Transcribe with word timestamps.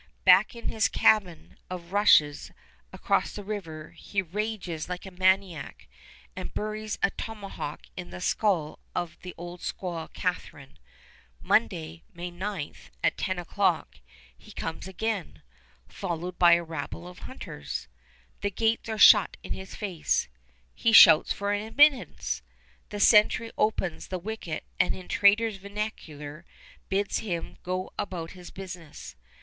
Back 0.25 0.55
in 0.55 0.67
his 0.69 0.87
cabin 0.87 1.59
of 1.69 1.91
rushes 1.91 2.49
across 2.91 3.33
the 3.35 3.43
river 3.43 3.91
he 3.91 4.19
rages 4.23 4.89
like 4.89 5.05
a 5.05 5.11
maniac 5.11 5.87
and 6.35 6.51
buries 6.55 6.97
a 7.03 7.11
tomahawk 7.11 7.81
in 7.95 8.09
the 8.09 8.19
skull 8.19 8.79
of 8.95 9.15
the 9.21 9.35
old 9.37 9.59
squaw 9.59 10.11
Catherine. 10.11 10.79
Monday, 11.39 12.01
May 12.15 12.31
9, 12.31 12.73
at 13.03 13.15
ten 13.15 13.37
o'clock 13.37 13.99
he 14.35 14.51
comes 14.51 14.87
again, 14.87 15.43
followed 15.87 16.39
by 16.39 16.53
a 16.53 16.63
rabble 16.63 17.07
of 17.07 17.19
hunters. 17.19 17.87
The 18.41 18.49
gates 18.49 18.89
are 18.89 18.97
shut 18.97 19.37
in 19.43 19.53
his 19.53 19.75
face. 19.75 20.27
He 20.73 20.93
shouts 20.93 21.31
for 21.31 21.53
admittance. 21.53 22.41
The 22.89 22.99
sentry 22.99 23.51
opens 23.55 24.07
the 24.07 24.17
wicket 24.17 24.63
and 24.79 24.95
in 24.95 25.07
traders' 25.07 25.57
vernacular 25.57 26.43
bids 26.89 27.19
him 27.19 27.57
go 27.61 27.91
about 27.99 28.31
his 28.31 28.49
business. 28.49 29.15